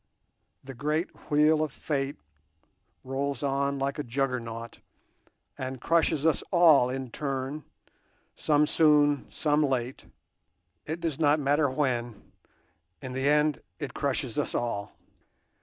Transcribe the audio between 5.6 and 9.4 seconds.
crushes us all in turn, some soon,